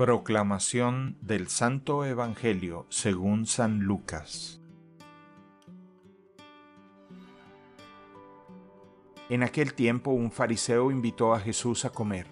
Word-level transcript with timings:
Proclamación 0.00 1.18
del 1.20 1.48
Santo 1.48 2.06
Evangelio 2.06 2.86
según 2.88 3.44
San 3.44 3.80
Lucas 3.80 4.58
En 9.28 9.42
aquel 9.42 9.74
tiempo 9.74 10.12
un 10.12 10.32
fariseo 10.32 10.90
invitó 10.90 11.34
a 11.34 11.40
Jesús 11.40 11.84
a 11.84 11.90
comer. 11.90 12.28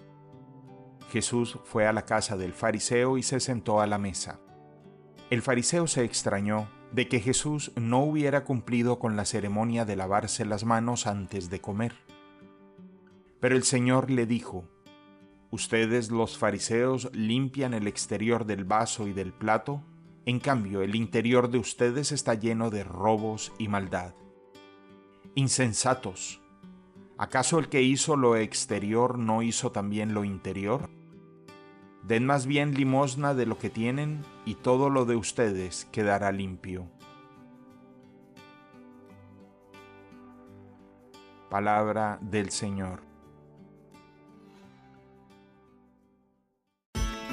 Jesús 1.11 1.59
fue 1.63 1.85
a 1.85 1.93
la 1.93 2.05
casa 2.05 2.37
del 2.37 2.53
fariseo 2.53 3.19
y 3.19 3.21
se 3.21 3.39
sentó 3.39 3.81
a 3.81 3.85
la 3.85 3.99
mesa. 3.99 4.39
El 5.29 5.43
fariseo 5.43 5.85
se 5.85 6.03
extrañó 6.03 6.67
de 6.91 7.07
que 7.07 7.19
Jesús 7.19 7.71
no 7.75 7.99
hubiera 7.99 8.45
cumplido 8.45 8.97
con 8.97 9.15
la 9.15 9.25
ceremonia 9.25 9.85
de 9.85 9.95
lavarse 9.95 10.43
las 10.43 10.65
manos 10.65 11.05
antes 11.05 11.51
de 11.51 11.61
comer. 11.61 11.93
Pero 13.39 13.55
el 13.55 13.63
Señor 13.63 14.09
le 14.09 14.25
dijo, 14.25 14.65
Ustedes 15.51 16.11
los 16.11 16.37
fariseos 16.37 17.09
limpian 17.11 17.73
el 17.73 17.87
exterior 17.87 18.45
del 18.45 18.65
vaso 18.65 19.07
y 19.07 19.13
del 19.13 19.33
plato, 19.33 19.83
en 20.25 20.39
cambio 20.39 20.81
el 20.83 20.93
interior 20.93 21.49
de 21.49 21.57
ustedes 21.57 22.11
está 22.11 22.35
lleno 22.35 22.69
de 22.69 22.83
robos 22.83 23.51
y 23.57 23.67
maldad. 23.67 24.13
Insensatos, 25.33 26.39
¿acaso 27.17 27.57
el 27.57 27.67
que 27.67 27.81
hizo 27.81 28.15
lo 28.15 28.35
exterior 28.35 29.17
no 29.17 29.41
hizo 29.41 29.71
también 29.71 30.13
lo 30.13 30.23
interior? 30.23 30.89
Den 32.03 32.27
más 32.27 32.45
bien 32.45 32.75
limosna 32.75 33.33
de 33.33 33.47
lo 33.47 33.57
que 33.57 33.71
tienen 33.71 34.23
y 34.45 34.55
todo 34.55 34.91
lo 34.91 35.05
de 35.05 35.15
ustedes 35.15 35.87
quedará 35.91 36.31
limpio. 36.31 36.87
Palabra 41.49 42.19
del 42.21 42.51
Señor. 42.51 43.08